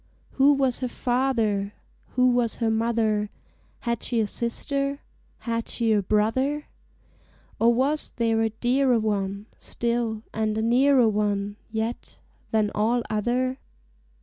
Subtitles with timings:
[0.31, 1.73] Who was her father?
[2.15, 3.29] Who was her mother?
[3.81, 5.01] Had she a sister?
[5.41, 6.65] Had she a brother?
[7.59, 12.17] Or was there a dearer one Still, and a nearer one Yet,
[12.49, 13.59] than all other?